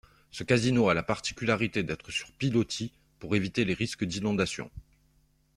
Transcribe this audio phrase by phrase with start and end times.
[0.31, 4.71] Ce casino a la particularité d'être sur pilotis pour éviter les risques d'inondations.